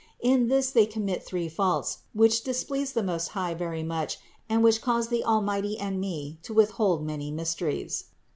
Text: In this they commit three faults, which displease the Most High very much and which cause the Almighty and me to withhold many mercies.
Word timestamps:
In 0.23 0.47
this 0.47 0.71
they 0.71 0.87
commit 0.87 1.21
three 1.23 1.47
faults, 1.47 1.99
which 2.13 2.43
displease 2.43 2.93
the 2.93 3.03
Most 3.03 3.27
High 3.37 3.53
very 3.53 3.83
much 3.83 4.17
and 4.49 4.63
which 4.63 4.81
cause 4.81 5.09
the 5.09 5.23
Almighty 5.23 5.77
and 5.77 6.01
me 6.01 6.39
to 6.41 6.55
withhold 6.55 7.05
many 7.05 7.31
mercies. 7.31 8.05